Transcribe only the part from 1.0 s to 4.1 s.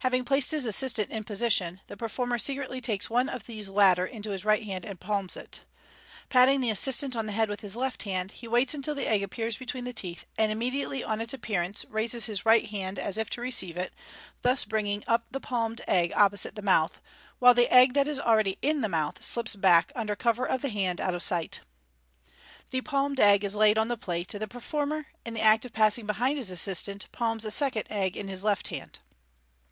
in position, the performer secretly takes one of these latter